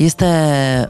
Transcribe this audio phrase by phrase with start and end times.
[0.00, 0.26] Este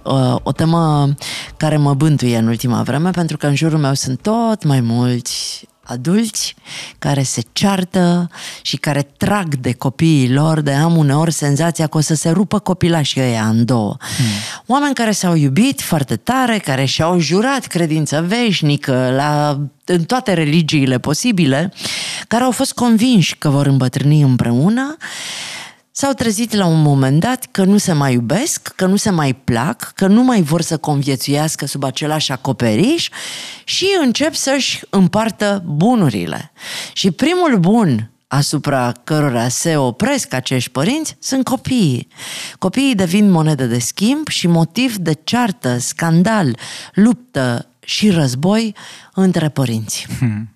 [0.04, 1.14] uh, o temă
[1.56, 5.69] care mă bântuie în ultima vreme pentru că în jurul meu sunt tot mai mulți
[5.83, 6.55] adulți
[6.98, 8.30] care se ceartă
[8.62, 12.59] și care trag de copiii lor, de am uneori senzația că o să se rupă
[12.59, 13.96] copilașii ăia în două.
[14.16, 14.27] Hmm.
[14.66, 20.98] Oameni care s-au iubit foarte tare, care și-au jurat credință veșnică la, în toate religiile
[20.98, 21.72] posibile,
[22.28, 24.97] care au fost convinși că vor îmbătrâni împreună
[26.00, 29.32] s-au trezit la un moment dat că nu se mai iubesc, că nu se mai
[29.34, 33.08] plac, că nu mai vor să conviețuiască sub același acoperiș
[33.64, 36.52] și încep să-și împartă bunurile.
[36.92, 42.08] Și primul bun asupra cărora se opresc acești părinți sunt copiii.
[42.58, 46.56] Copiii devin monedă de schimb și motiv de ceartă, scandal,
[46.94, 48.75] luptă și război
[49.14, 50.06] între părinți.
[50.19, 50.48] Hmm.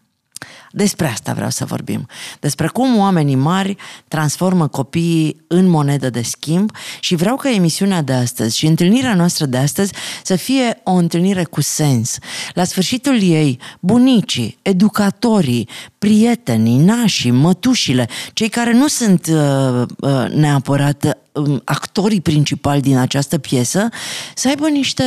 [0.76, 2.06] Despre asta vreau să vorbim.
[2.40, 3.76] Despre cum oamenii mari
[4.08, 9.46] transformă copiii în monedă de schimb și vreau ca emisiunea de astăzi și întâlnirea noastră
[9.46, 12.18] de astăzi să fie o întâlnire cu sens.
[12.54, 21.18] La sfârșitul ei, bunicii, educatorii, prietenii, nașii, mătușile, cei care nu sunt uh, uh, neapărat
[21.32, 23.88] um, actorii principali din această piesă,
[24.34, 25.04] să aibă niște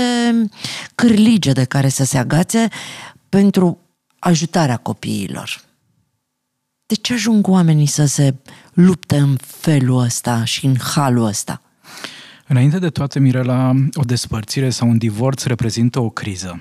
[0.95, 2.67] cârlige de care să se agațe
[3.29, 3.86] pentru
[4.19, 5.61] ajutarea copiilor.
[6.85, 8.35] De ce ajung oamenii să se
[8.73, 11.61] lupte în felul ăsta și în halul ăsta?
[12.47, 16.59] Înainte de toate, Mirela, o despărțire sau un divorț reprezintă o criză.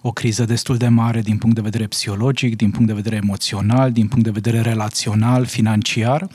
[0.00, 3.92] O criză destul de mare din punct de vedere psihologic, din punct de vedere emoțional,
[3.92, 6.28] din punct de vedere relațional, financiar.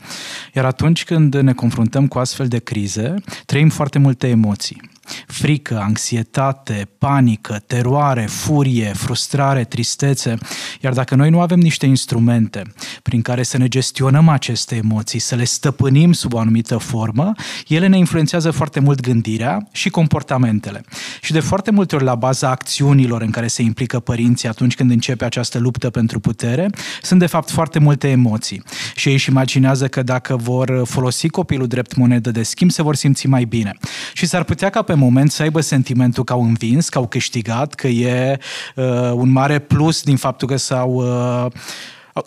[0.54, 3.14] Iar atunci când ne confruntăm cu astfel de crize,
[3.46, 4.80] trăim foarte multe emoții
[5.26, 10.38] frică, anxietate, panică, teroare, furie, frustrare, tristețe.
[10.80, 12.62] Iar dacă noi nu avem niște instrumente
[13.02, 17.32] prin care să ne gestionăm aceste emoții, să le stăpânim sub o anumită formă,
[17.66, 20.84] ele ne influențează foarte mult gândirea și comportamentele.
[21.20, 24.90] Și de foarte multe ori la baza acțiunilor în care se implică părinții atunci când
[24.90, 26.70] începe această luptă pentru putere,
[27.02, 28.62] sunt de fapt foarte multe emoții.
[28.94, 32.94] Și ei își imaginează că dacă vor folosi copilul drept monedă de schimb, se vor
[32.94, 33.72] simți mai bine.
[34.12, 37.74] Și s-ar putea ca pe moment să aibă sentimentul că au învins, că au câștigat,
[37.74, 38.38] că e
[38.74, 41.52] uh, un mare plus din faptul că s-au uh,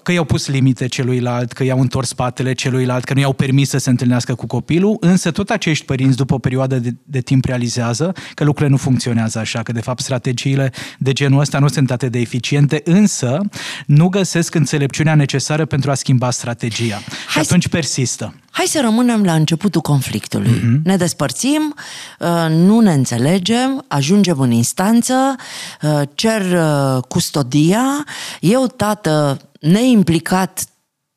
[0.03, 3.77] că i-au pus limite celuilalt, că i-au întors spatele celuilalt, că nu i-au permis să
[3.77, 8.13] se întâlnească cu copilul, însă tot acești părinți după o perioadă de, de timp realizează
[8.33, 12.11] că lucrurile nu funcționează așa, că de fapt strategiile de genul ăsta nu sunt atât
[12.11, 13.39] de eficiente, însă
[13.85, 17.01] nu găsesc înțelepciunea necesară pentru a schimba strategia.
[17.27, 18.33] Hai și atunci persistă.
[18.51, 20.59] Hai să rămânem la începutul conflictului.
[20.59, 20.81] Mm-hmm.
[20.83, 21.75] Ne despărțim,
[22.19, 25.35] uh, nu ne înțelegem, ajungem în instanță,
[25.81, 28.05] uh, cer uh, custodia,
[28.39, 30.63] eu, tată, neimplicat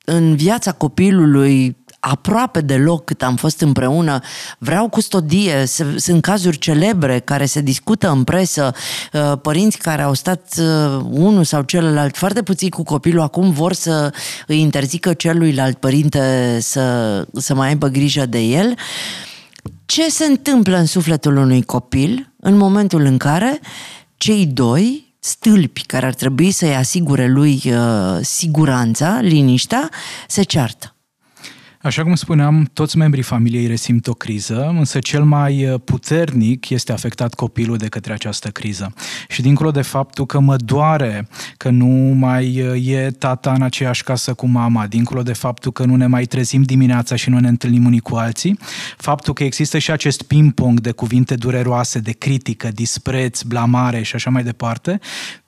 [0.04, 4.20] în viața copilului aproape deloc cât am fost împreună,
[4.58, 5.64] vreau custodie,
[5.96, 8.74] sunt cazuri celebre care se discută în presă,
[9.12, 13.72] uh, părinți care au stat uh, unul sau celălalt foarte puțin cu copilul, acum vor
[13.72, 14.12] să
[14.46, 18.74] îi interzică celuilalt părinte să, să mai aibă grijă de el.
[19.86, 23.60] Ce se întâmplă în sufletul unui copil în momentul în care
[24.16, 29.90] cei doi stâlpi care ar trebui să-i asigure lui uh, siguranța, liniștea,
[30.28, 30.93] se ceartă.
[31.84, 36.92] Așa cum spuneam, toți membrii familiei resimt o criză, însă cel mai uh, puternic este
[36.92, 38.94] afectat copilul de către această criză.
[39.28, 44.02] Și dincolo de faptul că mă doare că nu mai uh, e tata în aceeași
[44.02, 47.48] casă cu mama, dincolo de faptul că nu ne mai trezim dimineața și nu ne
[47.48, 48.58] întâlnim unii cu alții,
[48.96, 54.30] faptul că există și acest ping-pong de cuvinte dureroase, de critică, dispreț, blamare și așa
[54.30, 55.00] mai departe,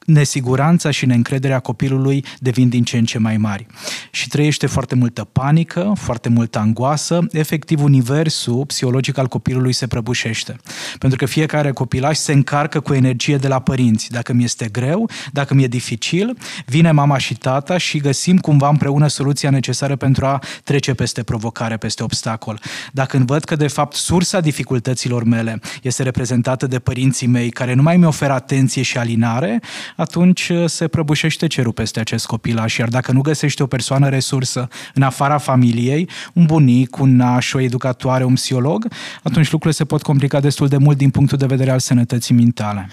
[0.06, 3.66] nesiguranța și neîncrederea copilului devin din ce în ce mai mari.
[4.10, 10.56] Și trăiește foarte multă panică, foarte multă angoasă, efectiv universul psihologic al copilului se prăbușește.
[10.98, 14.10] Pentru că fiecare copilaș se încarcă cu energie de la părinți.
[14.10, 18.68] Dacă mi este greu, dacă mi e dificil, vine mama și tata și găsim cumva
[18.68, 22.60] împreună soluția necesară pentru a trece peste provocare, peste obstacol.
[22.92, 27.82] Dacă văd că de fapt sursa dificultăților mele este reprezentată de părinții mei care nu
[27.82, 29.60] mai mi oferă atenție și alinare,
[29.96, 32.76] atunci uh, se prăbușește cerul peste acest copilaș.
[32.76, 37.60] Iar dacă nu găsește o persoană resursă în afara familiei, un bunic, un naș, o
[37.60, 38.88] educatoare, un psiholog,
[39.22, 42.88] atunci lucrurile se pot complica destul de mult din punctul de vedere al sănătății mentale.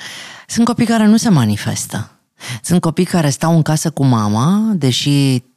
[0.47, 2.11] Sunt copii care nu se manifestă.
[2.61, 5.52] Sunt copii care stau în casă cu mama, deși Uh,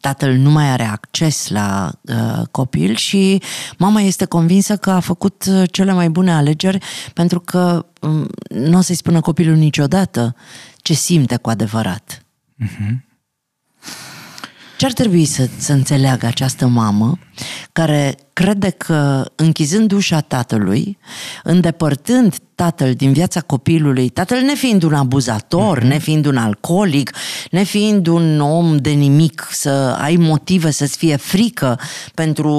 [0.00, 3.42] tatăl nu mai are acces la uh, copil și
[3.78, 6.84] mama este convinsă că a făcut uh, cele mai bune alegeri
[7.14, 10.34] pentru că um, nu o să-i spună copilul niciodată
[10.76, 12.22] ce simte cu adevărat.
[12.64, 13.04] Uh-huh.
[14.76, 17.18] Ce ar trebui să, să înțeleagă această mamă
[17.72, 20.98] care crede că închizând ușa tatălui,
[21.42, 25.86] îndepărtând tatăl din viața copilului, tatăl nefiind un abuzator, mm-hmm.
[25.86, 27.12] nefiind un alcoolic,
[27.50, 31.78] nefiind un om de nimic, să ai motive să-ți fie frică
[32.14, 32.50] pentru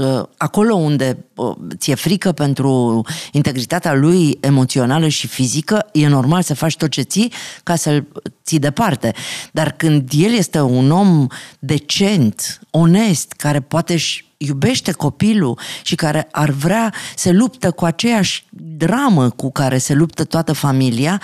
[0.00, 3.02] uh, acolo unde uh, ți-e frică pentru
[3.32, 7.32] integritatea lui emoțională și fizică, e normal să faci tot ce ții
[7.62, 8.06] ca să-l
[8.44, 9.14] ții departe.
[9.52, 11.26] Dar când el este un om
[11.58, 13.96] decent, onest, care poate
[14.36, 20.24] iubește copilul și care ar vrea să luptă cu aceeași dramă cu care se luptă
[20.24, 21.20] toată familia,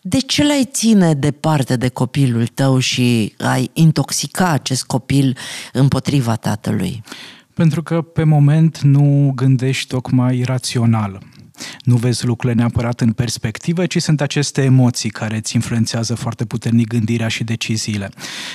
[0.00, 5.36] de ce l-ai ține departe de copilul tău și ai intoxica acest copil
[5.72, 7.02] împotriva tatălui?
[7.54, 11.22] Pentru că pe moment nu gândești tocmai rațional
[11.82, 16.86] nu vezi lucrurile neapărat în perspectivă, ci sunt aceste emoții care îți influențează foarte puternic
[16.86, 18.10] gândirea și deciziile.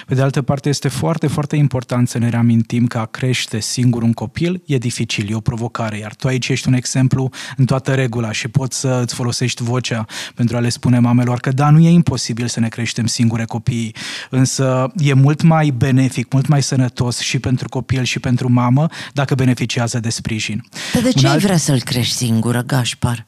[0.05, 4.01] Pe de altă parte, este foarte, foarte important să ne reamintim că a crește singur
[4.01, 7.93] un copil e dificil, e o provocare, iar tu aici ești un exemplu în toată
[7.93, 10.05] regula și poți să îți folosești vocea
[10.35, 13.95] pentru a le spune mamelor că da, nu e imposibil să ne creștem singure copiii,
[14.29, 19.35] însă e mult mai benefic, mult mai sănătos și pentru copil și pentru mamă dacă
[19.35, 20.63] beneficiază de sprijin.
[20.93, 21.35] Dar de ce alt...
[21.35, 22.92] ai vrea să-l crești singură, Gaș?
[22.93, 23.25] Gașpar.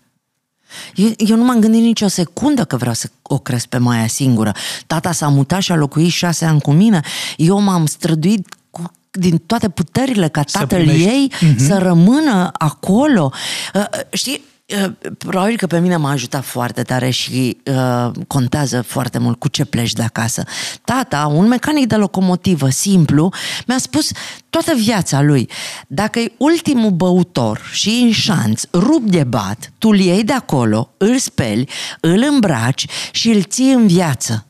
[0.95, 4.51] Eu, eu nu m-am gândit nicio secundă că vreau să o cresc pe Maia singură.
[4.88, 7.01] Tata s-a mutat și a locuit șase ani cu mine.
[7.38, 11.56] Eu m-am străduit cu din toate puterile ca tatăl ei uh-huh.
[11.57, 13.31] să rămână acolo.
[13.73, 14.55] Uh, știi, Uh,
[15.17, 19.65] probabil că pe mine m-a ajutat foarte tare și uh, contează foarte mult cu ce
[19.65, 20.44] pleci de acasă.
[20.83, 23.31] Tata, un mecanic de locomotivă simplu,
[23.67, 24.12] mi-a spus
[24.50, 25.50] toată viața lui,
[25.88, 30.94] dacă e ultimul băutor și în șanț, rup de bat, tu îl iei de acolo,
[30.97, 31.69] îl speli,
[32.00, 34.45] îl îmbraci și îl ții în viață.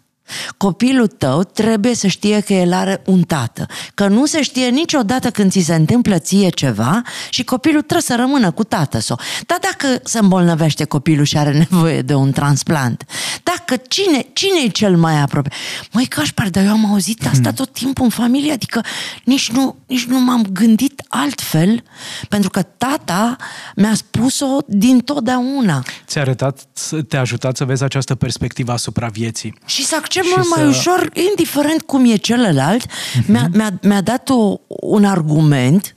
[0.58, 5.30] Copilul tău trebuie să știe că el are un tată, că nu se știe niciodată
[5.30, 9.20] când ți se întâmplă ție ceva și copilul trebuie să rămână cu tată sau.
[9.46, 13.04] Dar dacă se îmbolnăvește copilul și are nevoie de un transplant,
[13.44, 15.50] dacă cine, cine e cel mai aproape?
[15.92, 18.82] Măi, Cașpar, dar eu am auzit asta tot timpul în familie, adică
[19.24, 21.84] nici nu, nici nu m-am gândit altfel,
[22.30, 23.36] pentru că tata
[23.76, 25.84] mi-a spus-o din totdeauna.
[26.08, 26.68] Ți-a arătat,
[27.08, 29.56] te-a ajutat să vezi această perspectivă asupra vieții.
[29.66, 30.60] Și să accept mult să...
[30.60, 33.26] mai ușor, indiferent cum e celălalt, uh-huh.
[33.26, 35.96] mi-a, mi-a, mi-a dat o, un argument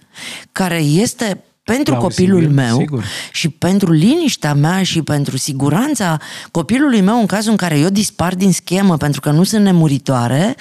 [0.53, 3.05] care este pentru Plausibil, copilul meu sigur.
[3.33, 6.19] și pentru liniștea mea și pentru siguranța
[6.51, 10.57] copilului meu în cazul în care eu dispar din schemă pentru că nu sunt nemuritoare,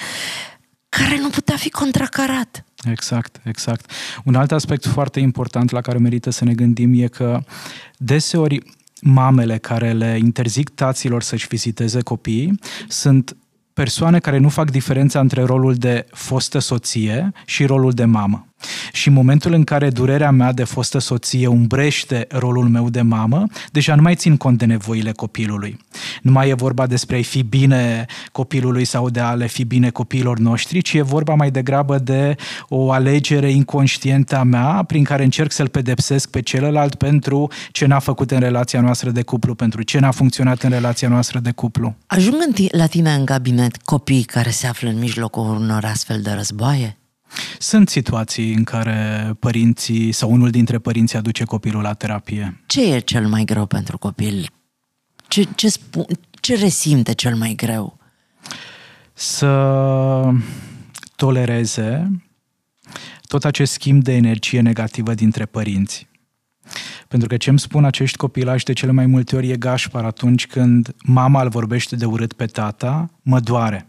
[0.88, 2.64] care nu putea fi contracarat.
[2.90, 3.90] Exact, exact.
[4.24, 7.40] Un alt aspect foarte important la care merită să ne gândim e că
[7.96, 8.62] deseori
[9.00, 12.58] mamele care le interzic taților să-și viziteze copiii
[12.88, 13.36] sunt
[13.78, 18.47] persoane care nu fac diferența între rolul de fostă soție și rolul de mamă.
[18.92, 23.46] Și în momentul în care durerea mea de fostă soție umbrește rolul meu de mamă,
[23.72, 25.78] deja nu mai țin cont de nevoile copilului.
[26.22, 29.90] Nu mai e vorba despre a fi bine copilului sau de a le fi bine
[29.90, 32.36] copiilor noștri, ci e vorba mai degrabă de
[32.68, 37.98] o alegere inconștientă a mea prin care încerc să-l pedepsesc pe celălalt pentru ce n-a
[37.98, 41.94] făcut în relația noastră de cuplu, pentru ce n-a funcționat în relația noastră de cuplu.
[42.06, 42.36] Ajung
[42.70, 46.96] la tine în cabinet copii care se află în mijlocul unor astfel de războaie?
[47.58, 52.62] Sunt situații în care părinții sau unul dintre părinți aduce copilul la terapie.
[52.66, 54.50] Ce e cel mai greu pentru copil?
[55.28, 56.04] Ce, ce, spun,
[56.40, 57.98] ce resimte cel mai greu?
[59.12, 60.30] Să
[61.16, 62.10] tolereze
[63.26, 66.08] tot acest schimb de energie negativă dintre părinți.
[67.08, 70.46] Pentru că ce îmi spun acești copilași de cele mai multe ori e gașpar atunci
[70.46, 73.86] când mama îl vorbește de urât pe tata, mă doare.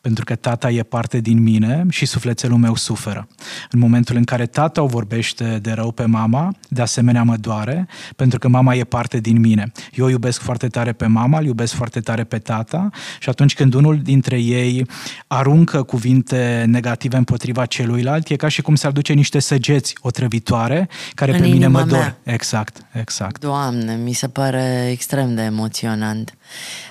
[0.00, 3.28] Pentru că tata e parte din mine și sufletelul meu suferă.
[3.70, 7.86] În momentul în care tata o vorbește de rău pe mama, de asemenea mă doare,
[8.16, 9.72] pentru că mama e parte din mine.
[9.94, 12.90] Eu iubesc foarte tare pe mama, îl iubesc foarte tare pe tata
[13.20, 14.86] și atunci când unul dintre ei
[15.26, 21.32] aruncă cuvinte negative împotriva celuilalt, e ca și cum s-ar duce niște săgeți otrăvitoare care
[21.32, 21.98] În pe mine mă inima dor.
[21.98, 22.34] mea.
[22.34, 23.40] Exact, exact.
[23.40, 26.34] Doamne, mi se pare extrem de emoționant.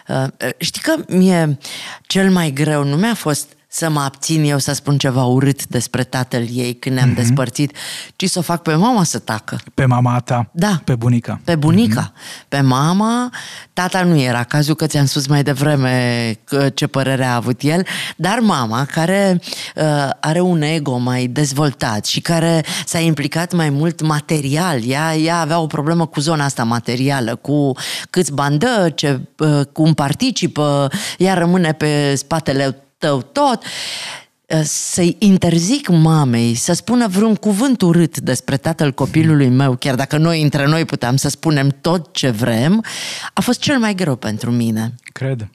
[0.08, 1.58] Uh, Știi că mie
[2.02, 6.04] cel mai greu nu mi-a fost să mă abțin eu să spun ceva urât despre
[6.04, 7.76] tatăl ei când ne-am despărțit,
[8.16, 9.60] ci să o fac pe mama să tacă.
[9.74, 10.82] Pe mama ta, Da.
[10.84, 11.40] pe bunica.
[11.44, 12.14] Pe bunica,
[12.48, 13.30] pe mama,
[13.74, 17.86] tata nu era cazul că ți-am spus mai devreme că ce părere a avut el,
[18.16, 19.42] dar mama care
[19.76, 25.40] uh, are un ego mai dezvoltat și care s-a implicat mai mult material, ea, ea
[25.40, 27.72] avea o problemă cu zona asta materială, cu
[28.10, 33.64] câți bani dă, ce, uh, cum participă, ea rămâne pe spatele tău tot
[34.64, 40.42] să-i interzic mamei să spună vreun cuvânt urât despre tatăl copilului meu, chiar dacă noi
[40.42, 42.84] între noi puteam să spunem tot ce vrem,
[43.34, 44.94] a fost cel mai greu pentru mine.
[45.04, 45.50] Cred.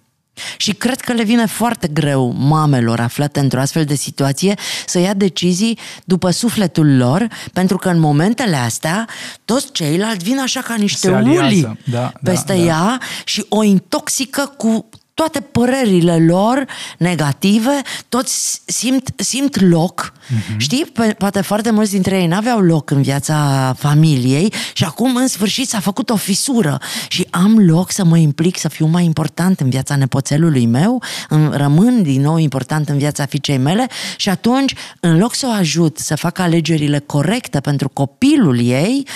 [0.57, 4.55] Și cred că le vine foarte greu mamelor aflate într-o astfel de situație
[4.87, 9.09] să ia decizii după sufletul lor, pentru că în momentele astea
[9.45, 12.65] toți ceilalți vin așa ca niște Se aliază, uli da, peste da, da.
[12.65, 14.89] ea și o intoxică cu
[15.19, 16.67] toate părerile lor
[16.99, 20.13] negative, toți simt, simt loc.
[20.13, 20.57] Uh-huh.
[20.57, 25.27] Știi, Pe, poate foarte mulți dintre ei n-aveau loc în viața familiei și acum în
[25.27, 29.61] sfârșit s-a făcut o fisură și am loc să mă implic, să fiu mai important
[29.61, 34.75] în viața nepoțelului meu, în, rămân din nou important în viața fiicei mele și atunci,
[35.01, 39.07] în loc să o ajut să facă alegerile corecte pentru copilul ei,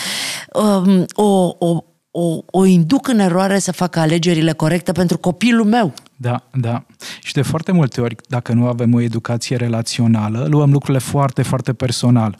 [0.52, 5.94] um, o, o, o, o induc în eroare să facă alegerile corecte pentru copilul meu.
[6.16, 6.84] Da, da.
[7.22, 11.72] Și de foarte multe ori, dacă nu avem o educație relațională, luăm lucrurile foarte, foarte
[11.72, 12.38] personal.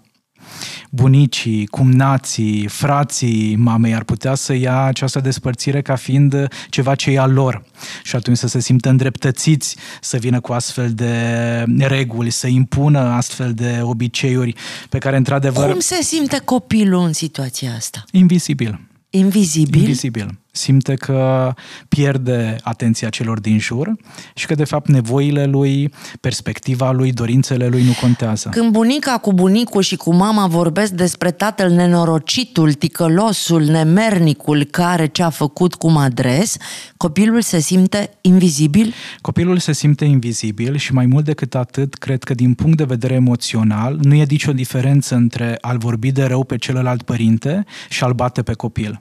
[0.90, 7.18] Bunicii, cumnații, frații mamei ar putea să ia această despărțire ca fiind ceva ce e
[7.18, 7.64] al lor
[8.02, 13.54] și atunci să se simtă îndreptățiți să vină cu astfel de reguli, să impună astfel
[13.54, 14.54] de obiceiuri
[14.88, 15.70] pe care într-adevăr...
[15.70, 18.04] Cum se simte copilul în situația asta?
[18.10, 18.80] Invizibil.
[19.12, 19.82] Invizibil?
[19.82, 20.28] Invizibil.
[20.54, 21.52] Simte că
[21.88, 23.96] pierde atenția celor din jur
[24.34, 28.48] și că, de fapt, nevoile lui, perspectiva lui, dorințele lui nu contează.
[28.48, 35.30] Când bunica cu bunicul și cu mama vorbesc despre tatăl nenorocitul, ticălosul, nemernicul care ce-a
[35.30, 36.56] făcut cum adres,
[36.96, 38.92] copilul se simte invizibil?
[39.20, 43.14] Copilul se simte invizibil și mai mult decât atât, cred că din punct de vedere
[43.14, 48.12] emoțional, nu e nicio diferență între a-l vorbi de rău pe celălalt părinte și a-l
[48.12, 49.00] bate pe copil.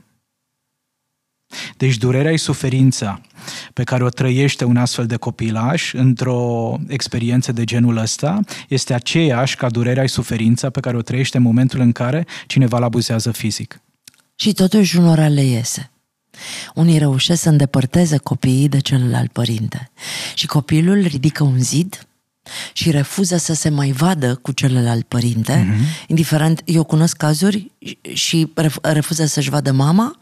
[1.78, 3.22] Deci durerea și suferința
[3.74, 9.56] pe care o trăiește un astfel de copilaș într-o experiență de genul ăsta este aceeași
[9.56, 13.32] ca durerea și suferința pe care o trăiește în momentul în care cineva îl abuzează
[13.32, 13.82] fizic.
[14.36, 15.92] Și totuși unora le iese.
[16.76, 19.92] Unii reușesc să îndepărteze copiii de celălalt părinte.
[20.36, 22.06] Și copilul ridică un zid
[22.74, 26.08] și refuză să se mai vadă cu celălalt părinte, uh-huh.
[26.08, 27.72] indiferent, eu cunosc cazuri
[28.14, 30.18] și refuză să-și vadă mama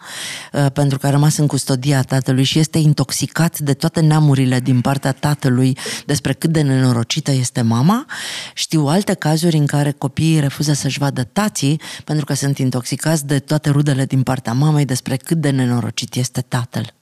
[0.54, 4.82] uh, pentru că a rămas în custodia tatălui și este intoxicat de toate neamurile din
[4.82, 8.06] partea tatălui despre cât de nenorocită este mama.
[8.54, 13.40] Știu alte cazuri în care copiii refuză să-și vadă tații pentru că sunt intoxicați de
[13.40, 16.94] toate rudele din partea mamei despre cât de nenorocit este tatăl.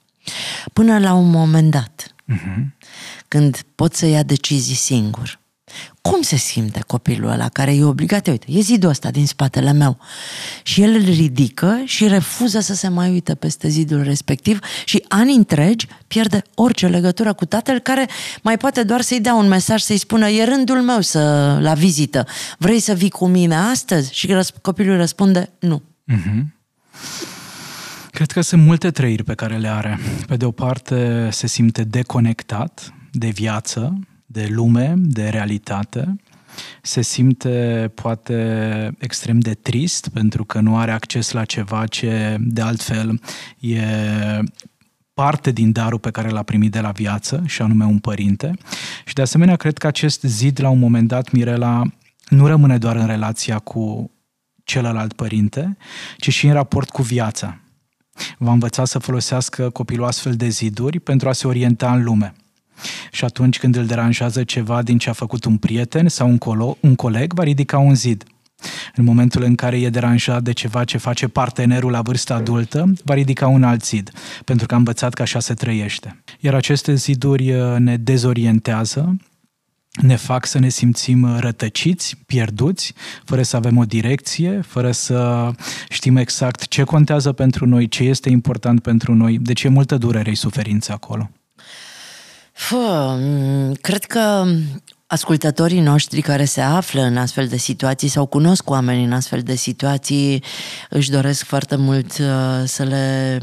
[0.72, 2.64] Până la un moment dat, uh-huh.
[3.28, 5.40] Când pot să ia decizii singur.
[6.00, 8.26] Cum se simte copilul ăla care e obligat?
[8.26, 9.98] Uite, e zidul ăsta din spatele meu.
[10.62, 15.34] Și el îl ridică și refuză să se mai uite peste zidul respectiv și ani
[15.34, 18.08] întregi pierde orice legătură cu tatăl care
[18.42, 21.18] mai poate doar să-i dea un mesaj, să-i spună e rândul meu să
[21.60, 22.26] la vizită.
[22.58, 24.14] Vrei să vii cu mine astăzi?
[24.14, 25.82] Și copilul răspunde nu.
[26.12, 26.42] Uh-huh.
[28.10, 29.98] Cred că sunt multe trăiri pe care le are.
[30.26, 36.16] Pe de o parte se simte deconectat de viață, de lume, de realitate.
[36.82, 42.60] Se simte poate extrem de trist pentru că nu are acces la ceva ce de
[42.60, 43.20] altfel
[43.58, 43.82] e
[45.14, 48.58] parte din darul pe care l-a primit de la viață, și anume un părinte.
[49.04, 51.82] Și de asemenea, cred că acest zid, la un moment dat, Mirela,
[52.28, 54.10] nu rămâne doar în relația cu
[54.64, 55.76] celălalt părinte,
[56.16, 57.60] ci și în raport cu viața
[58.38, 62.34] va învăța să folosească copilul astfel de ziduri pentru a se orienta în lume.
[63.10, 66.76] Și atunci când îl deranjează ceva din ce a făcut un prieten sau un, colo-
[66.80, 68.24] un coleg, va ridica un zid.
[68.94, 73.14] În momentul în care e deranjat de ceva ce face partenerul la vârstă adultă, va
[73.14, 74.10] ridica un alt zid,
[74.44, 76.22] pentru că a învățat că așa se trăiește.
[76.40, 79.16] Iar aceste ziduri ne dezorientează,
[80.02, 82.94] ne fac să ne simțim rătăciți, pierduți,
[83.24, 85.50] fără să avem o direcție, fără să
[85.88, 89.38] știm exact ce contează pentru noi, ce este important pentru noi.
[89.38, 91.30] Deci e multă durere și suferință acolo.
[92.58, 93.18] Fă,
[93.80, 94.44] cred că
[95.06, 99.54] ascultătorii noștri care se află în astfel de situații sau cunosc oameni în astfel de
[99.54, 100.42] situații
[100.90, 103.38] își doresc foarte mult uh, să le,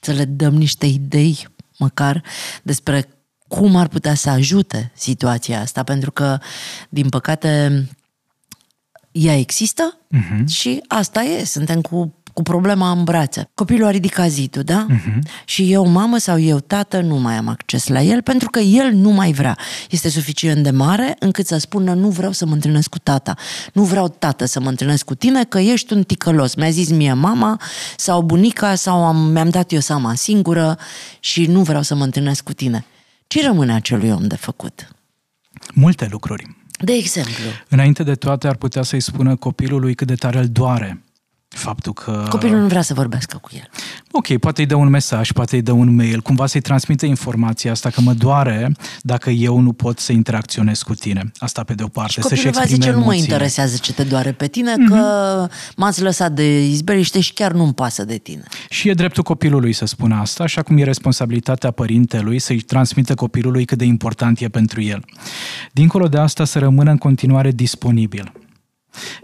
[0.00, 1.48] să le dăm niște idei
[1.78, 2.22] măcar
[2.62, 3.08] despre
[3.46, 6.38] cum ar putea să ajute situația asta, pentru că,
[6.88, 7.84] din păcate,
[9.12, 10.44] ea există uh-huh.
[10.46, 13.50] și asta e, suntem cu cu problema în brațe.
[13.54, 14.86] Copilul a ridicat zidul, da?
[14.90, 15.18] Uh-huh.
[15.44, 18.92] Și eu, mamă sau eu, tată, nu mai am acces la el pentru că el
[18.92, 19.58] nu mai vrea.
[19.90, 23.34] Este suficient de mare încât să spună nu vreau să mă întâlnesc cu tata.
[23.72, 26.54] Nu vreau, tată, să mă întâlnesc cu tine că ești un ticălos.
[26.54, 27.60] Mi-a zis mie mama
[27.96, 30.78] sau bunica sau am, mi-am dat eu seama singură
[31.20, 32.84] și nu vreau să mă întâlnesc cu tine.
[33.26, 34.88] Ce rămâne acelui om de făcut?
[35.74, 36.56] Multe lucruri.
[36.80, 37.44] De exemplu?
[37.68, 41.02] Înainte de toate ar putea să-i spună copilului cât de tare îl doare
[41.48, 42.26] faptul că...
[42.28, 43.68] Copilul nu vrea să vorbească cu el.
[44.10, 47.70] Ok, poate îi dă un mesaj, poate îi dă un mail, cumva să-i transmită informația
[47.70, 51.32] asta că mă doare dacă eu nu pot să interacționez cu tine.
[51.38, 54.32] Asta pe de o parte, și să-și va zice, nu mă interesează ce te doare
[54.32, 54.88] pe tine, mm-hmm.
[54.88, 58.42] că m-ați lăsat de izbeliște și chiar nu-mi pasă de tine.
[58.68, 63.64] Și e dreptul copilului să spună asta, așa cum e responsabilitatea părintelui să-i transmită copilului
[63.64, 65.04] cât de important e pentru el.
[65.72, 68.32] Dincolo de asta, să rămână în continuare disponibil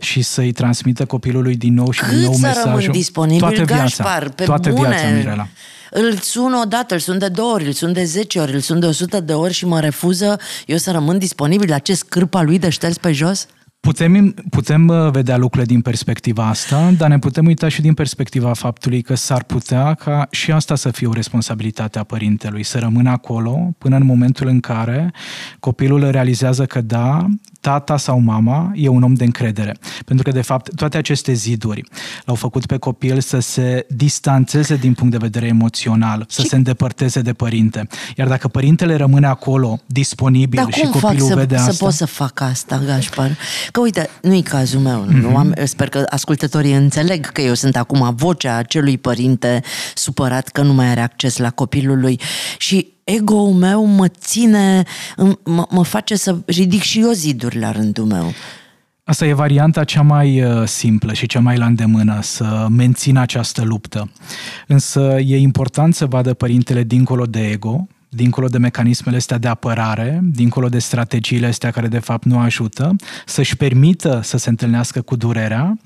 [0.00, 2.92] și să-i transmită copilului din nou și Cât din nou să mesajul.
[2.92, 4.88] disponibil, toată viața, Gașpar, pe toată bune.
[4.88, 5.48] viața, Mirela.
[5.90, 8.60] Îl sun o dată, îl sun de două ori, îl sun de zece ori, îl
[8.60, 11.94] sun de o sută de ori și mă refuză eu să rămân disponibil la ce
[11.94, 13.46] scârpa lui de șters pe jos?
[13.84, 18.52] Putem, putem uh, vedea lucrurile din perspectiva asta, dar ne putem uita și din perspectiva
[18.52, 23.10] faptului că s-ar putea ca și asta să fie o responsabilitate a părintelui, să rămână
[23.10, 25.12] acolo până în momentul în care
[25.60, 27.26] copilul realizează că da,
[27.60, 29.76] tata sau mama e un om de încredere.
[30.04, 31.82] Pentru că, de fapt, toate aceste ziduri
[32.24, 36.48] l-au făcut pe copil să se distanțeze din punct de vedere emoțional, să și...
[36.48, 37.86] se îndepărteze de părinte.
[38.16, 41.72] Iar dacă părintele rămâne acolo, disponibil Dar și cum copilul fac vede să, asta...
[41.72, 43.36] să pot să fac asta, Gașpar?
[43.74, 45.06] Că uite, nu-i cazul meu.
[45.06, 45.20] Mm-hmm.
[45.20, 49.62] Nu am, sper că ascultătorii înțeleg că eu sunt acum vocea acelui părinte
[49.94, 52.20] supărat că nu mai are acces la copilul lui.
[52.58, 54.82] Și ego-ul meu mă ține,
[55.44, 58.32] mă, mă face să ridic și eu ziduri la rândul meu.
[59.04, 63.62] Asta e varianta cea mai uh, simplă și cea mai la îndemână, să mențină această
[63.62, 64.10] luptă.
[64.66, 70.20] Însă e important să vadă părintele dincolo de ego, dincolo de mecanismele astea de apărare,
[70.22, 72.96] dincolo de strategiile astea care de fapt nu ajută,
[73.26, 75.78] să-și permită să se întâlnească cu durerea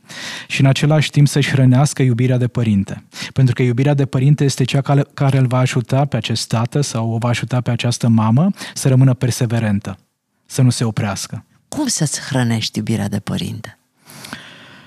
[0.47, 3.05] și în același timp să-și hrănească iubirea de părinte.
[3.33, 4.81] Pentru că iubirea de părinte este cea
[5.15, 8.89] care îl va ajuta pe acest tată sau o va ajuta pe această mamă să
[8.89, 9.99] rămână perseverentă,
[10.47, 11.45] să nu se oprească.
[11.69, 13.79] Cum să-ți hrănești iubirea de părinte?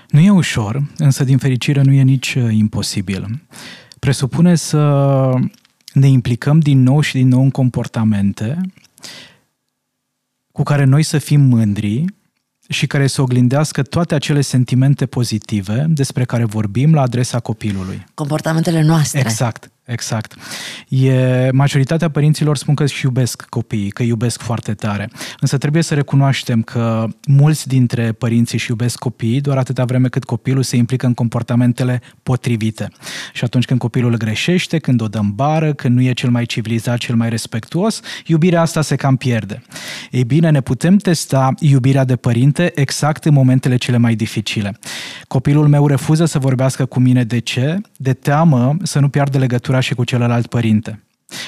[0.10, 3.42] Nu e ușor, însă din fericire nu e nici uh, imposibil.
[4.00, 4.78] Presupune să
[5.94, 8.58] ne implicăm din nou și din nou în comportamente
[10.52, 12.06] cu care noi să fim mândri
[12.70, 18.06] și care să oglindească toate acele sentimente pozitive despre care vorbim la adresa copilului.
[18.14, 19.20] Comportamentele noastre.
[19.20, 19.72] Exact.
[19.92, 20.36] Exact.
[20.88, 25.10] E, majoritatea părinților spun că își iubesc copiii, că iubesc foarte tare.
[25.40, 30.24] Însă trebuie să recunoaștem că mulți dintre părinții își iubesc copiii doar atâta vreme cât
[30.24, 32.90] copilul se implică în comportamentele potrivite.
[33.34, 36.98] Și atunci când copilul greșește, când o dă bară, când nu e cel mai civilizat,
[36.98, 39.62] cel mai respectuos, iubirea asta se cam pierde.
[40.12, 44.78] Ei bine, ne putem testa iubirea de părinte exact în momentele cele mai dificile.
[45.28, 47.78] Copilul meu refuză să vorbească cu mine de ce?
[47.98, 51.00] De teamă să nu piardă legătura și cu celălalt părinte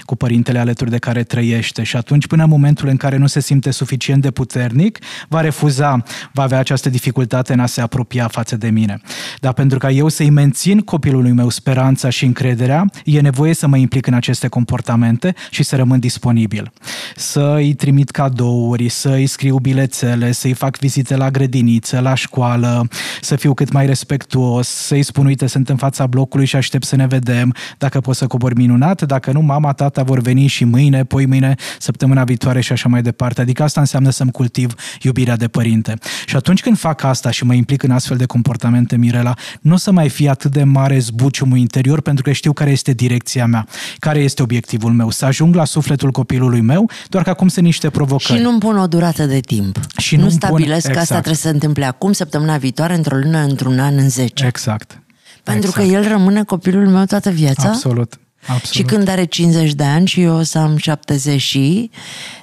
[0.04, 3.40] cu părintele alături de care trăiește și atunci până în momentul în care nu se
[3.40, 8.56] simte suficient de puternic, va refuza, va avea această dificultate în a se apropia față
[8.56, 9.02] de mine.
[9.40, 13.78] Dar pentru ca eu să-i mențin copilului meu speranța și încrederea, e nevoie să mă
[13.78, 16.72] implic în aceste comportamente și să rămân disponibil.
[17.16, 22.88] Să-i trimit cadouri, să-i scriu bilețele, să-i fac vizite la grădiniță, la școală,
[23.22, 26.96] să fiu cât mai respectuos, să-i spun, uite, sunt în fața blocului și aștept să
[26.96, 31.04] ne vedem, dacă pot să cobor minunat, dacă nu, mama, tata vor veni și mâine,
[31.04, 33.42] poi mâine, săptămâna viitoare și așa mai departe.
[33.42, 35.98] Adică asta înseamnă să-mi cultiv iubirea de părinte.
[36.26, 39.78] Și atunci când fac asta și mă implic în astfel de comportamente, Mirela, nu o
[39.78, 43.68] să mai fie atât de mare zbuciumul interior pentru că știu care este direcția mea,
[44.00, 47.90] care este obiectivul meu, să ajung la sufletul copilului meu, doar că acum sunt niște
[47.90, 48.38] provocări.
[48.40, 49.80] Și nu-mi pun o durată de timp.
[49.98, 50.74] Și nu stabilesc pun...
[50.74, 50.94] exact.
[50.94, 54.46] că asta trebuie să se întâmple acum, săptămâna viitoare, într-o lună, într-un an, în zece.
[54.46, 55.02] Exact.
[55.44, 55.88] Pentru exact.
[55.88, 57.68] că el rămâne copilul meu toată viața?
[57.68, 58.20] Absolut.
[58.48, 58.72] Absolut.
[58.72, 61.90] Și când are 50 de ani și eu o să am 70 și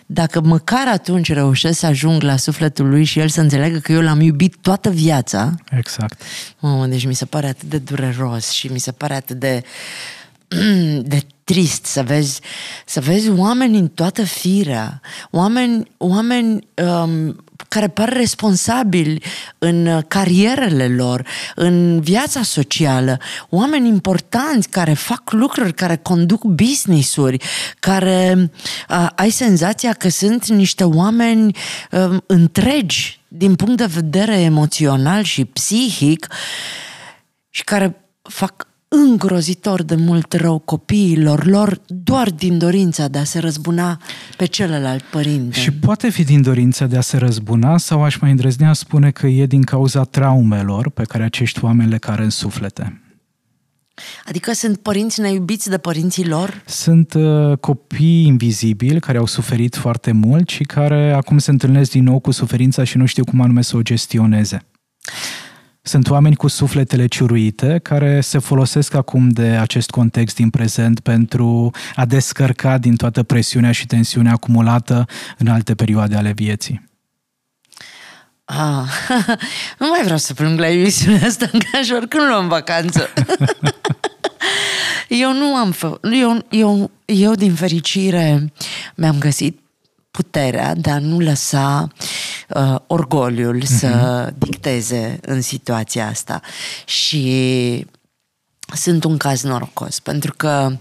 [0.06, 4.00] dacă măcar atunci reușesc să ajung la sufletul lui și el să înțeleagă că eu
[4.00, 6.22] l-am iubit toată viața, Exact.
[6.58, 9.62] Mamă, deci mi se pare atât de dureros și mi se pare atât de,
[11.12, 12.40] de trist să vezi,
[12.86, 19.22] să vezi oameni în toată firea, oameni, oameni um, care par responsabili
[19.58, 23.18] în carierele lor, în viața socială,
[23.48, 27.36] oameni importanți care fac lucruri, care conduc business-uri,
[27.78, 28.50] care
[28.88, 31.56] uh, ai senzația că sunt niște oameni
[31.90, 36.26] uh, întregi din punct de vedere emoțional și psihic
[37.50, 43.38] și care fac îngrozitor de mult rău copiilor lor doar din dorința de a se
[43.38, 44.00] răzbuna
[44.36, 45.58] pe celălalt părinte.
[45.58, 49.26] Și poate fi din dorința de a se răzbuna sau aș mai îndrăznea spune că
[49.26, 53.02] e din cauza traumelor pe care acești oameni le care în suflete.
[54.24, 56.62] Adică sunt părinți neiubiți de părinții lor?
[56.66, 62.04] Sunt uh, copii invizibili care au suferit foarte mult și care acum se întâlnesc din
[62.04, 64.64] nou cu suferința și nu știu cum anume să o gestioneze.
[65.82, 71.70] Sunt oameni cu sufletele ciuruite care se folosesc acum de acest context din prezent pentru
[71.94, 75.06] a descărca din toată presiunea și tensiunea acumulată
[75.38, 76.88] în alte perioade ale vieții.
[78.44, 78.88] Ah,
[79.78, 83.08] nu mai vreau să plâng la emisiunea asta, că aș oricând luăm vacanță.
[85.08, 85.98] eu nu am fă...
[86.20, 88.52] Eu, eu, eu, din fericire,
[88.94, 89.59] mi-am găsit
[90.10, 91.88] puterea de a nu lăsa
[92.48, 93.78] uh, orgoliul uh-huh.
[93.78, 96.40] să dicteze în situația asta.
[96.84, 97.86] Și
[98.74, 100.72] sunt un caz norocos, pentru că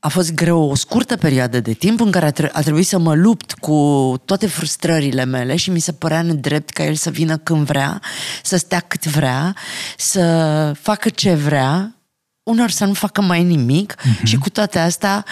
[0.00, 2.98] a fost greu o scurtă perioadă de timp în care a, tre- a trebuit să
[2.98, 7.36] mă lupt cu toate frustrările mele și mi se părea nedrept ca el să vină
[7.36, 8.02] când vrea,
[8.42, 9.56] să stea cât vrea,
[9.96, 11.97] să facă ce vrea,
[12.48, 14.22] unor să nu facă mai nimic uh-huh.
[14.22, 15.24] și cu toate astea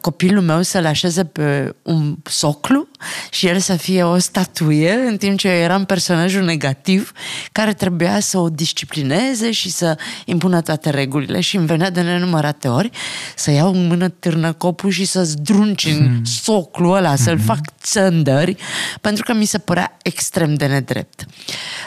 [0.00, 2.88] copilul meu să-l așeze pe un soclu
[3.30, 7.12] și el să fie o statuie în timp ce eu eram personajul negativ
[7.52, 12.68] care trebuia să o disciplineze și să impună toate regulile și îmi venea de nenumărate
[12.68, 12.90] ori
[13.36, 16.24] să iau în mână târnăcopul și să zdrunci în hmm.
[16.24, 18.56] soclul ăla, să-l fac țândări
[19.00, 21.26] pentru că mi se părea extrem de nedrept.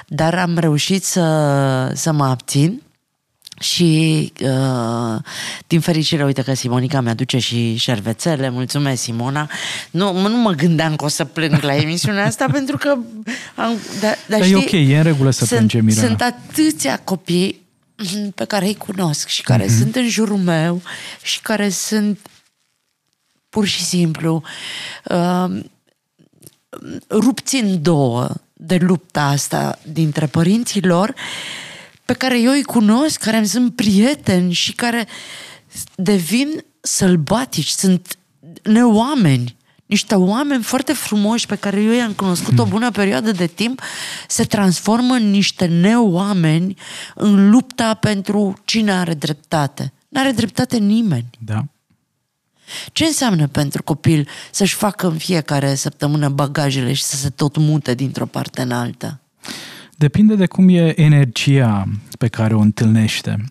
[0.07, 2.81] Dar am reușit să, să mă abțin
[3.61, 5.21] și uh,
[5.67, 9.49] din fericire, uite că Simonica mi-aduce și șervețele, mulțumesc Simona.
[9.91, 12.89] Nu, nu mă gândeam că o să plâng la emisiunea asta pentru că...
[13.55, 16.07] Am, da, da, Dar știi, e ok, e în regulă să sunt, plângem, Mirana.
[16.07, 17.59] Sunt atâția copii
[18.35, 19.77] pe care îi cunosc și care uh-huh.
[19.77, 20.81] sunt în jurul meu
[21.21, 22.19] și care sunt
[23.49, 24.43] pur și simplu
[25.05, 25.59] uh,
[27.09, 31.15] rupți în două de lupta asta dintre părinții lor uh,
[32.11, 35.07] pe care eu îi cunosc, care îmi sunt prieteni și care
[35.95, 38.17] devin sălbatici, sunt
[38.63, 39.57] neoameni.
[39.85, 43.81] Niște oameni foarte frumoși pe care eu i-am cunoscut o bună perioadă de timp
[44.27, 46.77] se transformă în niște neoameni
[47.15, 49.93] în lupta pentru cine are dreptate.
[50.09, 51.29] N-are dreptate nimeni.
[51.39, 51.65] Da.
[52.91, 57.93] Ce înseamnă pentru copil să-și facă în fiecare săptămână bagajele și să se tot mute
[57.93, 59.19] dintr-o parte în alta?
[60.01, 61.87] Depinde de cum e energia
[62.17, 63.43] pe care o întâlnește.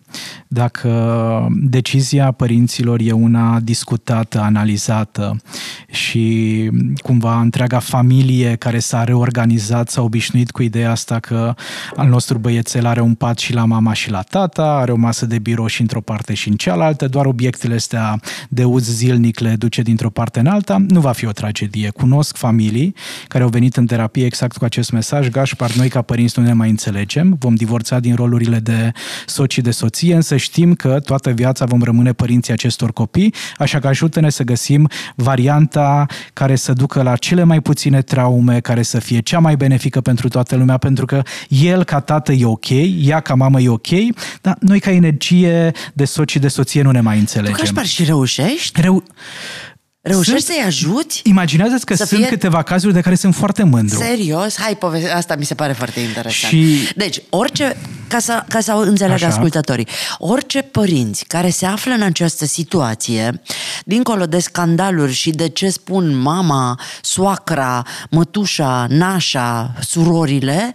[0.47, 5.41] Dacă decizia părinților e una discutată, analizată
[5.89, 6.69] și
[7.03, 11.53] cumva întreaga familie care s-a reorganizat, s-a obișnuit cu ideea asta că
[11.95, 15.25] al nostru băiețel are un pat și la mama și la tata, are o masă
[15.25, 19.55] de birou și într-o parte și în cealaltă, doar obiectele astea de uz zilnic le
[19.55, 21.89] duce dintr-o parte în alta, nu va fi o tragedie.
[21.89, 22.95] Cunosc familii
[23.27, 26.53] care au venit în terapie exact cu acest mesaj, Gașpar, noi ca părinți nu ne
[26.53, 28.91] mai înțelegem, vom divorța din rolurile de
[29.25, 33.79] soț și de soție, însă știm că toată viața vom rămâne părinții acestor copii, așa
[33.79, 38.99] că ajută-ne să găsim varianta care să ducă la cele mai puține traume, care să
[38.99, 42.69] fie cea mai benefică pentru toată lumea, pentru că el ca tată e ok,
[43.01, 43.87] ea ca mamă e ok,
[44.41, 47.65] dar noi ca energie de soț și de soție nu ne mai înțelegem.
[47.65, 48.81] Tu că și reușești?
[48.81, 49.03] Reu-
[50.03, 51.21] Reușești sunt, să-i ajuți?
[51.23, 52.27] Imaginează-ți că sunt fie...
[52.27, 53.97] câteva cazuri de care sunt foarte mândru.
[53.97, 54.57] Serios?
[54.57, 56.53] Hai, poveste, asta mi se pare foarte interesant.
[56.53, 56.93] Și...
[56.95, 59.33] Deci, orice, ca să, ca să înțeleagă Așa.
[59.33, 59.87] ascultătorii,
[60.17, 63.41] orice părinți care se află în această situație,
[63.85, 70.73] dincolo de scandaluri și de ce spun mama, soacra, mătușa, nașa, surorile,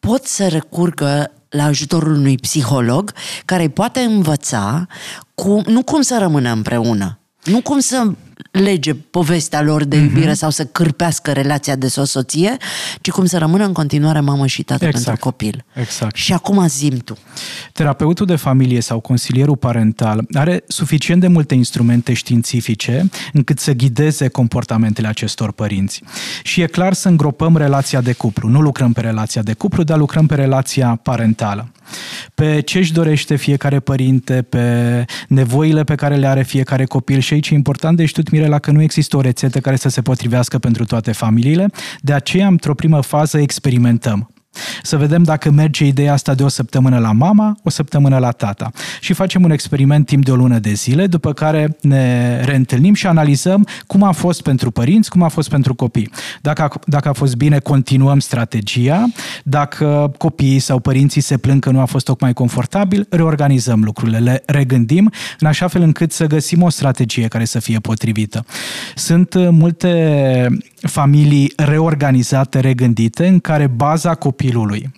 [0.00, 3.12] pot să recurgă la ajutorul unui psiholog
[3.44, 4.86] care îi poate învăța
[5.34, 8.10] cum, nu cum să rămână împreună, nu cum să
[8.50, 10.36] lege povestea lor de iubire mm-hmm.
[10.36, 12.56] sau să cârpească relația de soție,
[13.00, 15.04] ci cum să rămână în continuare mamă și tată Exact.
[15.04, 15.64] pentru copil.
[15.74, 16.16] Exact.
[16.16, 17.16] Și acum zim tu.
[17.72, 24.28] Terapeutul de familie sau consilierul parental are suficient de multe instrumente științifice încât să ghideze
[24.28, 26.02] comportamentele acestor părinți.
[26.42, 28.48] Și e clar să îngropăm relația de cuplu.
[28.48, 31.72] Nu lucrăm pe relația de cuplu, dar lucrăm pe relația parentală.
[32.34, 37.32] Pe ce își dorește fiecare părinte, pe nevoile pe care le are fiecare copil și
[37.32, 40.58] aici e important de știut, Mirela, că nu există o rețetă care să se potrivească
[40.58, 44.30] pentru toate familiile, de aceea, într-o primă fază, experimentăm.
[44.82, 48.70] Să vedem dacă merge ideea asta de o săptămână la mama, o săptămână la tata.
[49.00, 53.06] Și facem un experiment timp de o lună de zile, după care ne reîntâlnim și
[53.06, 56.10] analizăm cum a fost pentru părinți, cum a fost pentru copii.
[56.40, 59.06] Dacă a, dacă a fost bine, continuăm strategia.
[59.44, 64.42] Dacă copiii sau părinții se plâng că nu a fost tocmai confortabil, reorganizăm lucrurile, le
[64.46, 68.44] regândim în așa fel încât să găsim o strategie care să fie potrivită.
[68.94, 74.90] Sunt uh, multe familii reorganizate, regândite, în care baza copilului,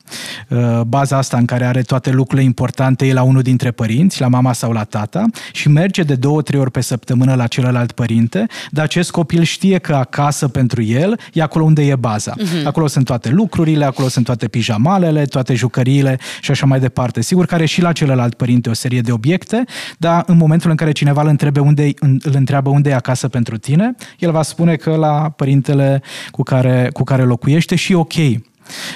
[0.49, 4.29] uh, baza asta în care are toate lucrurile importante, e la unul dintre părinți, la
[4.29, 8.47] mama sau la tata, și merge de două, trei ori pe săptămână la celălalt părinte,
[8.71, 12.35] dar acest copil știe că acasă pentru el e acolo unde e baza.
[12.35, 12.65] Uh-huh.
[12.65, 17.23] Acolo sunt toate lucrurile, acolo sunt toate pijamalele, toate jucăriile și așa mai departe.
[17.23, 19.65] Sigur că are și la celălalt părinte o serie de obiecte,
[19.99, 23.57] dar în momentul în care cineva îl, întrebe unde, îl întreabă unde e acasă pentru
[23.57, 28.15] tine, el va spune că la părintele cu care, cu care locuiește și ok.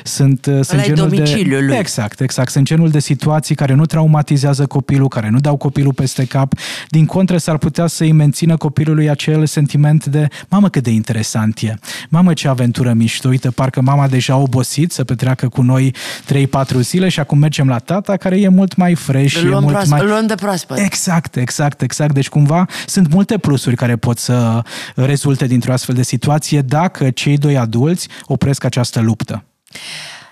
[0.05, 1.17] Sunt, uh, sunt e genul de...
[1.17, 1.77] domiciliul lui.
[1.77, 2.51] Exact, exact.
[2.51, 6.53] Sunt genul de situații care nu traumatizează copilul, care nu dau copilul peste cap.
[6.89, 11.75] Din contră, s-ar putea să-i mențină copilului acel sentiment de mamă cât de interesant e,
[12.09, 15.95] mamă ce aventură mișto, uite, parcă mama deja a obosit să petreacă cu noi
[16.35, 19.63] 3-4 zile și acum mergem la tata care e mult mai fresh, Îl e luăm,
[19.63, 20.01] mult proasp- mai...
[20.01, 20.79] îl luăm de proaspăt.
[20.79, 22.15] Exact, exact, exact.
[22.15, 24.63] Deci cumva sunt multe plusuri care pot să
[24.95, 29.45] rezulte dintr-o astfel de situație dacă cei doi adulți opresc această luptă.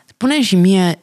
[0.06, 1.02] Spune și mie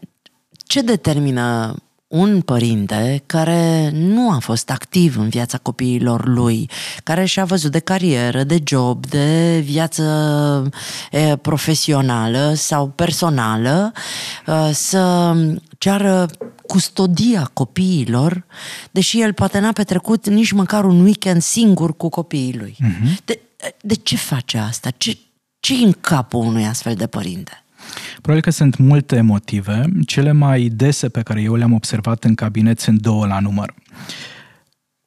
[0.67, 1.75] ce determină
[2.11, 6.69] un părinte care nu a fost activ în viața copiilor lui,
[7.03, 10.03] care și-a văzut de carieră, de job, de viață
[11.11, 13.91] e, profesională sau personală,
[14.47, 15.33] e, să
[15.77, 16.27] ceară
[16.67, 18.45] custodia copiilor,
[18.91, 22.77] deși el poate n-a petrecut nici măcar un weekend singur cu copiii lui.
[22.79, 23.25] Uh-huh.
[23.25, 23.41] De,
[23.81, 24.89] de ce face asta?
[24.97, 25.17] Ce,
[25.59, 27.60] ce în capul unui astfel de părinte?
[28.13, 29.85] Probabil că sunt multe motive.
[30.05, 33.73] Cele mai dese pe care eu le-am observat în cabinet sunt două la număr.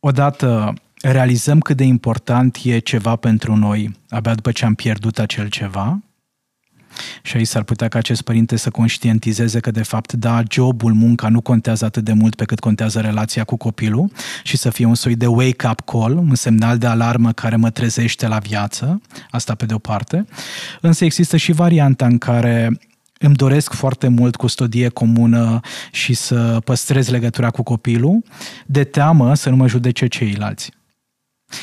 [0.01, 5.49] Odată, realizăm cât de important e ceva pentru noi abia după ce am pierdut acel
[5.49, 5.99] ceva.
[7.23, 11.29] Și aici s-ar putea ca acest părinte să conștientizeze că, de fapt, da, jobul, munca
[11.29, 14.11] nu contează atât de mult pe cât contează relația cu copilul
[14.43, 18.29] și să fie un soi de wake-up call, un semnal de alarmă care mă trezește
[18.29, 20.27] la viață, asta pe de o parte.
[20.81, 22.79] Însă există și varianta în care
[23.19, 25.61] îmi doresc foarte mult custodie comună
[25.93, 28.23] și să păstrez legătura cu copilul,
[28.67, 30.71] de teamă să nu mă judece ceilalți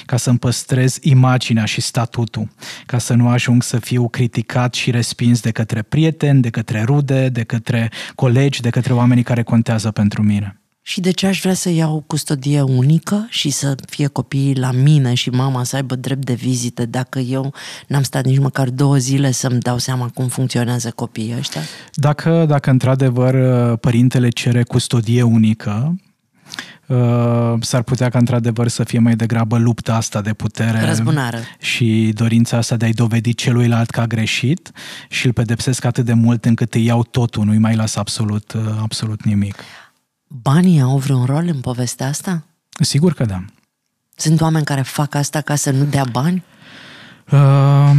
[0.06, 2.50] ca să-mi păstrez imaginea și statutul,
[2.86, 7.30] ca să nu ajung să fiu criticat și respins de către prieteni, de către rude,
[7.30, 10.56] de către colegi, de către oamenii care contează pentru mine.
[10.84, 15.14] Și de ce aș vrea să iau custodie unică și să fie copiii la mine
[15.14, 17.54] și mama să aibă drept de vizită dacă eu
[17.88, 21.62] n-am stat nici măcar două zile să-mi dau seama cum funcționează copiii ăștia?
[21.94, 23.36] Dacă, dacă într-adevăr
[23.78, 26.11] părintele cere custodie unică, uh,
[27.60, 31.38] s-ar putea ca într-adevăr să fie mai degrabă lupta asta de putere Răzbunară.
[31.60, 34.72] și dorința asta de a-i dovedi celuilalt că a greșit
[35.10, 38.62] și îl pedepsesc atât de mult încât îi iau totul, nu-i mai las absolut, uh,
[38.82, 39.56] absolut nimic.
[40.28, 42.44] Banii au vreun rol în povestea asta?
[42.80, 43.44] Sigur că da.
[44.16, 46.44] Sunt oameni care fac asta ca să nu dea bani?
[47.32, 47.92] Uh,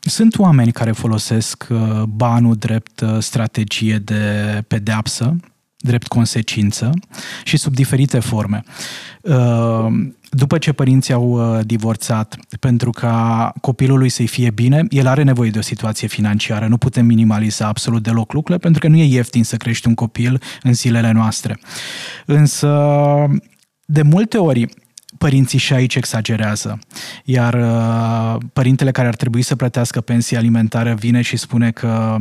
[0.00, 5.36] sunt oameni care folosesc uh, banul drept uh, strategie de pedeapsă,
[5.76, 6.90] drept consecință
[7.44, 8.62] și sub diferite forme.
[9.20, 9.86] Uh,
[10.30, 15.58] după ce părinții au divorțat, pentru ca copilului să-i fie bine, el are nevoie de
[15.58, 16.66] o situație financiară.
[16.66, 20.42] Nu putem minimaliza absolut deloc lucrurile, pentru că nu e ieftin să crești un copil
[20.62, 21.58] în zilele noastre.
[22.26, 22.70] Însă,
[23.84, 24.68] de multe ori,
[25.18, 26.78] părinții și aici exagerează.
[27.24, 32.16] Iar uh, părintele care ar trebui să plătească pensie alimentară vine și spune că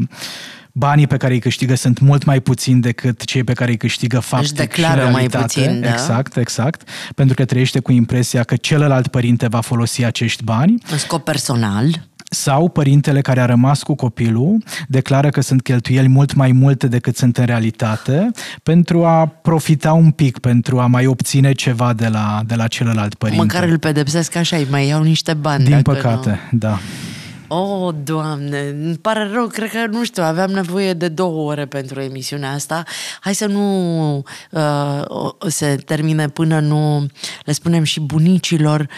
[0.77, 4.19] banii pe care îi câștigă sunt mult mai puțini decât cei pe care îi câștigă
[4.19, 5.43] faptic Își declară și mai realitate.
[5.43, 5.89] puțin, da.
[5.89, 6.89] Exact, exact.
[7.15, 11.85] Pentru că trăiește cu impresia că celălalt părinte va folosi acești bani În scop personal?
[12.29, 17.17] Sau părintele care a rămas cu copilul declară că sunt cheltuieli mult mai multe decât
[17.17, 18.31] sunt în realitate
[18.63, 23.15] pentru a profita un pic, pentru a mai obține ceva de la, de la celălalt
[23.15, 23.43] părinte.
[23.43, 25.63] Măcar îl pedepsesc așa, îi mai iau niște bani.
[25.63, 26.57] Din păcate, nu...
[26.57, 26.79] da.
[27.47, 31.99] Oh, Doamne, îmi pare rău, cred că, nu știu, aveam nevoie de două ore pentru
[31.99, 32.84] emisiunea asta.
[33.19, 35.01] Hai să nu uh,
[35.47, 37.05] se termine până nu
[37.45, 38.89] le spunem și bunicilor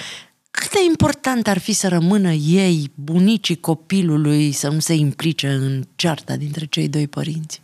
[0.52, 5.84] cât de important ar fi să rămână ei, bunicii copilului, să nu se implice în
[5.96, 7.62] cearta dintre cei doi părinți?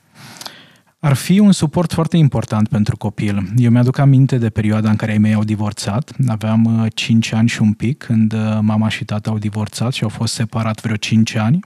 [1.03, 3.53] Ar fi un suport foarte important pentru copil.
[3.57, 6.11] Eu mi-aduc aminte de perioada în care ai mei au divorțat.
[6.27, 10.03] Aveam 5 uh, ani și un pic când uh, mama și tata au divorțat și
[10.03, 11.59] au fost separat vreo 5 ani.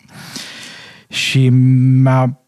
[1.10, 2.40] Și mi-a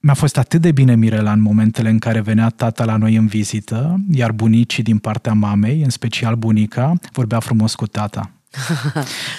[0.00, 3.26] mi-a fost atât de bine Mirela în momentele în care venea tata la noi în
[3.26, 8.30] vizită, iar bunicii din partea mamei, în special bunica, vorbea frumos cu tata.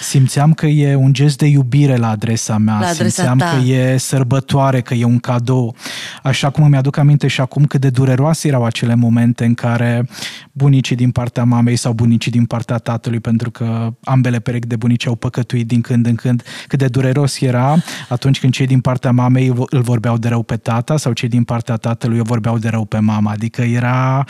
[0.02, 3.46] Simțeam că e un gest de iubire la adresa mea, la adresa simțeam ta.
[3.46, 5.76] că e sărbătoare, că e un cadou.
[6.24, 10.08] Așa cum îmi aduc aminte și acum cât de dureroase erau acele momente în care
[10.52, 15.08] bunicii din partea mamei sau bunicii din partea tatălui, pentru că ambele perechi de bunici
[15.08, 17.76] au păcătuit din când în când, cât de dureros era
[18.10, 21.44] atunci când cei din partea mamei îl vorbeau de rău pe tata sau cei din
[21.44, 23.32] partea tatălui îl vorbeau de rău pe mama.
[23.32, 24.26] Adică era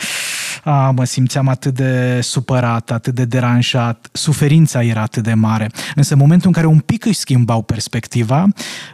[0.64, 5.70] a, mă simțeam atât de supărat, atât de deranjat, suferința era atât de mare.
[5.94, 8.46] Însă în momentul în care un pic își schimbau perspectiva,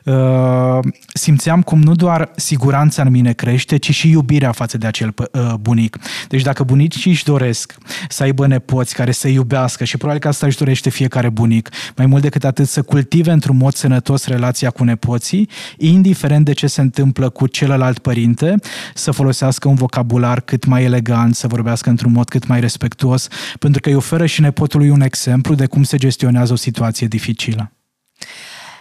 [0.04, 0.78] uh,
[1.14, 5.54] simțeam cum nu doar siguranța în mine crește, ci și iubirea față de acel uh,
[5.60, 5.98] bunic.
[6.28, 7.74] Deci dacă bunicii își doresc
[8.08, 12.06] să aibă nepoți care să iubească și probabil că asta își dorește fiecare bunic, mai
[12.06, 16.80] mult decât atât să cultive într-un mod sănătos relația cu nepoții, indiferent de ce se
[16.80, 18.54] întâmplă cu celălalt părinte,
[18.94, 23.80] să folosească un vocabular cât mai elegant, să vorbească într-un mod cât mai respectuos, pentru
[23.80, 27.72] că îi oferă și nepotului un exemplu de cum se gestionează o situație dificilă.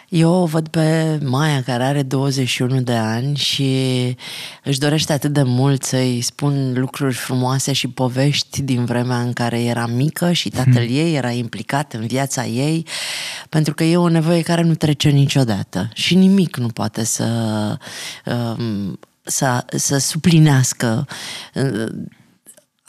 [0.10, 3.72] Eu o văd pe Maia, care are 21 de ani și
[4.64, 9.64] își dorește atât de mult să-i spun lucruri frumoase și povești din vremea în care
[9.64, 10.96] era mică și tatăl hmm.
[10.96, 12.86] ei era implicat în viața ei,
[13.50, 17.28] pentru că e o nevoie care nu trece niciodată și nimic nu poate să,
[18.26, 21.08] um, să, să suplinească
[21.54, 21.86] uh,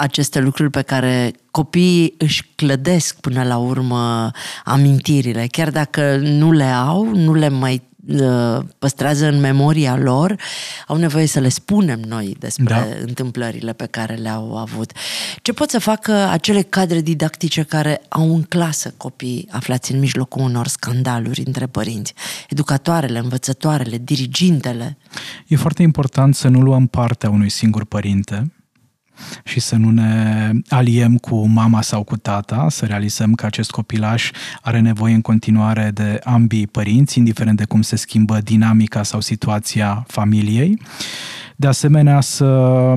[0.00, 4.30] aceste lucruri pe care copiii își clădesc până la urmă
[4.64, 10.36] amintirile, chiar dacă nu le au, nu le mai uh, păstrează în memoria lor,
[10.86, 12.84] au nevoie să le spunem noi despre da.
[13.00, 14.92] întâmplările pe care le-au avut.
[15.42, 20.42] Ce pot să facă acele cadre didactice care au în clasă copii aflați în mijlocul
[20.42, 22.14] unor scandaluri între părinți?
[22.48, 24.96] Educatoarele, învățătoarele, dirigintele?
[25.46, 28.52] E foarte important să nu luăm partea unui singur părinte,
[29.44, 34.30] și să nu ne aliem cu mama sau cu tata, să realizăm că acest copilaș
[34.62, 40.04] are nevoie în continuare de ambii părinți, indiferent de cum se schimbă dinamica sau situația
[40.06, 40.78] familiei.
[41.56, 42.94] De asemenea, să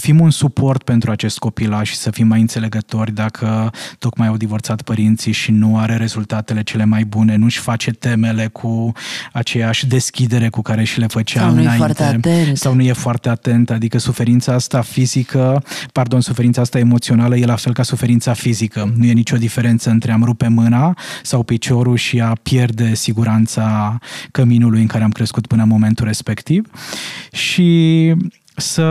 [0.00, 4.82] fim un suport pentru acest copilaș și să fim mai înțelegători dacă tocmai au divorțat
[4.82, 8.92] părinții și nu are rezultatele cele mai bune, nu-și face temele cu
[9.32, 11.70] aceeași deschidere cu care și le făcea sau înainte.
[11.70, 12.56] Nu foarte atent.
[12.56, 13.70] Sau nu e foarte atent.
[13.70, 18.92] Adică suferința asta fizică, pardon, suferința asta emoțională e la fel ca suferința fizică.
[18.96, 23.98] Nu e nicio diferență între a-mi rupe mâna sau piciorul și a pierde siguranța
[24.30, 26.70] căminului în care am crescut până în momentul respectiv.
[27.32, 28.14] Și
[28.56, 28.82] să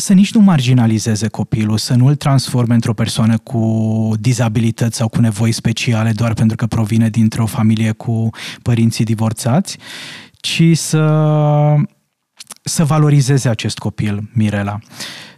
[0.00, 5.20] să nici nu marginalizeze copilul, să nu îl transforme într-o persoană cu dizabilități sau cu
[5.20, 8.30] nevoi speciale doar pentru că provine dintr-o familie cu
[8.62, 9.78] părinții divorțați,
[10.32, 11.04] ci să,
[12.62, 14.78] să valorizeze acest copil, Mirela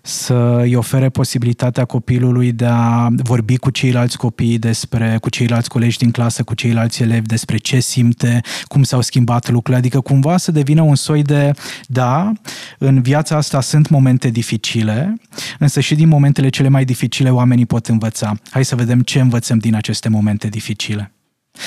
[0.02, 5.98] să îi ofere posibilitatea copilului de a vorbi cu ceilalți copii despre, cu ceilalți colegi
[5.98, 10.52] din clasă, cu ceilalți elevi despre ce simte, cum s-au schimbat lucrurile, adică cumva să
[10.52, 11.52] devină un soi de,
[11.86, 12.32] da,
[12.78, 15.14] în viața asta sunt momente dificile,
[15.58, 18.34] însă și din momentele cele mai dificile oamenii pot învăța.
[18.50, 21.12] Hai să vedem ce învățăm din aceste momente dificile.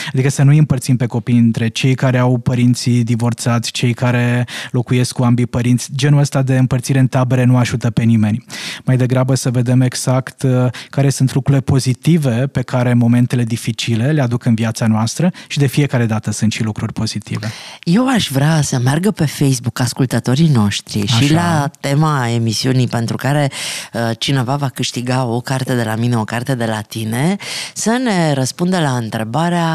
[0.07, 4.47] Adică să nu îi împărțim pe copii între cei care au părinții divorțați, cei care
[4.71, 5.89] locuiesc cu ambii părinți.
[5.95, 8.45] Genul ăsta de împărțire în tabere nu ajută pe nimeni.
[8.83, 14.21] Mai degrabă să vedem exact uh, care sunt lucrurile pozitive pe care momentele dificile le
[14.21, 17.51] aduc în viața noastră și de fiecare dată sunt și lucruri pozitive.
[17.83, 21.19] Eu aș vrea să meargă pe Facebook ascultătorii noștri Așa.
[21.19, 23.51] și la tema emisiunii pentru care
[23.93, 27.35] uh, cineva va câștiga o carte de la mine, o carte de la tine,
[27.73, 29.72] să ne răspundă la întrebarea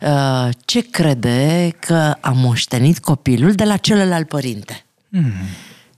[0.00, 4.84] uh, ce crede că a moștenit copilul de la celălalt părinte.
[5.08, 5.32] Mm.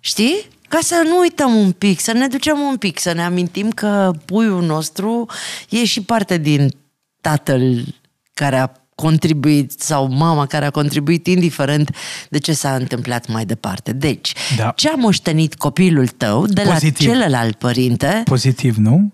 [0.01, 0.49] Știi?
[0.69, 4.11] Ca să nu uităm un pic, să ne ducem un pic, să ne amintim că
[4.25, 5.27] puiul nostru
[5.69, 6.75] e și parte din
[7.21, 7.85] tatăl
[8.35, 11.97] care a contribuit sau mama care a contribuit indiferent
[12.29, 13.93] de ce s-a întâmplat mai departe.
[13.93, 14.73] Deci, Da.
[14.77, 17.09] ce a moștenit copilul tău de Pozitiv.
[17.09, 19.13] la celălalt părinte, Pozitiv, nu?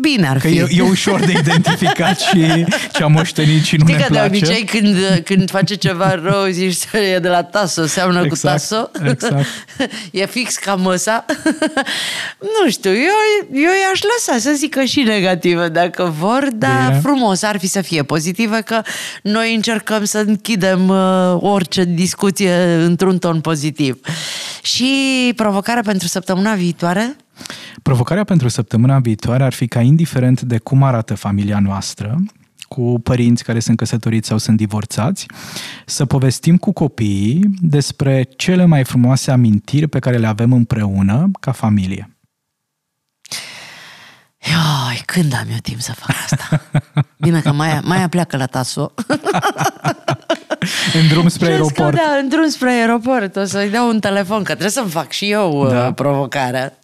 [0.00, 0.56] Bine ar Că fi.
[0.56, 4.18] e, e ușor de identificat și ce am moștenit și nu Știi ne că de
[4.18, 4.36] place.
[4.36, 6.76] obicei când, când face ceva rău zici
[7.14, 8.90] e de la Taso, seamănă Exact, cu Taso.
[9.10, 9.46] exact.
[10.10, 11.24] e fix ca măsa.
[12.62, 17.00] nu știu, eu, eu i-aș lăsa să zică și negativă dacă vor, dar Bine.
[17.02, 18.82] frumos ar fi să fie pozitivă că
[19.22, 24.00] noi încercăm să închidem uh, orice discuție într-un ton pozitiv.
[24.62, 24.92] Și
[25.36, 27.16] provocarea pentru săptămâna viitoare?
[27.82, 32.16] Provocarea pentru săptămâna viitoare ar fi ca, indiferent de cum arată familia noastră,
[32.68, 35.26] cu părinți care sunt căsătoriți sau sunt divorțați,
[35.86, 41.52] să povestim cu copiii despre cele mai frumoase amintiri pe care le avem împreună ca
[41.52, 42.08] familie.
[44.38, 46.60] Ioi, când am eu timp să fac asta?
[47.18, 48.92] Bine că Maia, Maia pleacă la Taso.
[51.00, 51.90] În drum spre Crezi aeroport.
[51.96, 53.36] Că, da, în drum spre aeroport.
[53.36, 55.72] O să-i dau un telefon, că trebuie să-mi fac și eu Da.
[55.74, 55.92] da.
[55.92, 56.78] provocarea.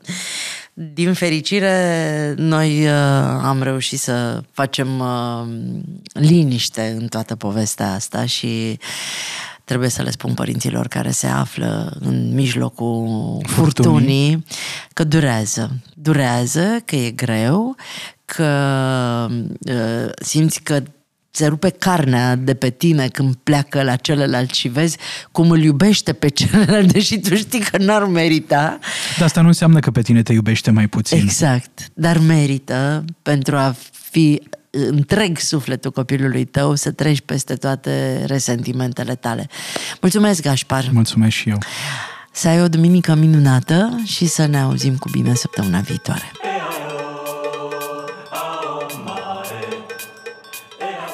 [0.73, 2.93] Din fericire, noi uh,
[3.43, 5.47] am reușit să facem uh,
[6.13, 8.79] liniște în toată povestea asta și
[9.65, 13.07] trebuie să le spun părinților care se află în mijlocul
[13.47, 13.91] Furtunii.
[13.93, 14.45] furtunii
[14.93, 15.71] că durează.
[15.95, 17.77] Durează, că e greu,
[18.25, 18.47] că
[19.61, 20.83] uh, simți că
[21.31, 24.97] se rupe carnea de pe tine când pleacă la celălalt și vezi
[25.33, 28.79] cum îl iubește pe celălalt, deși tu știi că n-ar merita.
[29.17, 31.19] Dar asta nu înseamnă că pe tine te iubește mai puțin.
[31.19, 33.75] Exact, dar merită pentru a
[34.11, 39.49] fi întreg sufletul copilului tău să treci peste toate resentimentele tale.
[40.01, 40.89] Mulțumesc, Gașpar!
[40.93, 41.59] Mulțumesc și eu.
[42.33, 46.33] Să ai o duminică minunată și să ne auzim cu bine săptămâna viitoare.